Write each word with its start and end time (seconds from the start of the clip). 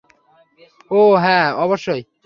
ওহ 0.91 1.13
হ্যাঁ, 1.19 1.47
অবশ্যই। 1.55 2.01